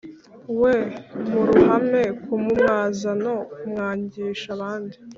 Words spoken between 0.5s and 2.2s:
we mu ruhame,